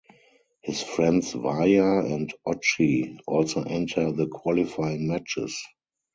[0.63, 5.63] His friends Waya and Ochi also enter the qualifying matches.